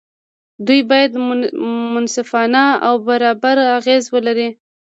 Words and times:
دوی 0.65 0.81
باید 0.89 1.11
منصفانه 1.93 2.65
او 2.87 2.95
برابر 3.07 3.57
اغېز 3.77 4.03
ولري. 4.15 4.49